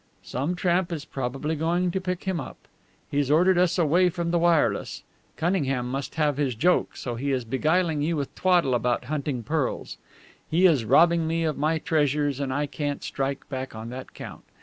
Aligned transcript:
"Some 0.23 0.55
tramp 0.55 0.91
is 0.91 1.05
probably 1.05 1.55
going 1.55 1.91
to 1.91 2.01
pick 2.01 2.23
him 2.23 2.39
up. 2.41 2.57
He's 3.11 3.29
ordered 3.29 3.59
us 3.59 3.77
away 3.77 4.09
from 4.09 4.31
the 4.31 4.39
wireless. 4.39 5.03
Cunningham 5.37 5.87
must 5.91 6.15
have 6.15 6.37
his 6.37 6.55
joke, 6.55 6.97
so 6.97 7.13
he 7.13 7.31
is 7.31 7.45
beguiling 7.45 8.01
you 8.01 8.17
with 8.17 8.33
twaddle 8.33 8.73
about 8.73 9.03
hunting 9.05 9.43
pearls. 9.43 9.97
He 10.49 10.65
is 10.65 10.85
robbing 10.85 11.27
me 11.27 11.43
of 11.43 11.55
my 11.55 11.77
treasures, 11.77 12.39
and 12.39 12.51
I 12.51 12.65
can't 12.65 13.03
strike 13.03 13.47
back 13.47 13.75
on 13.75 13.89
that 13.89 14.15
count. 14.15 14.41